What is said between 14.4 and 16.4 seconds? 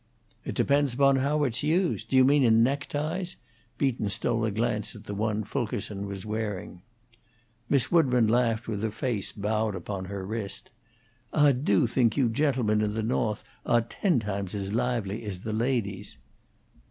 as lahvely as the ladies."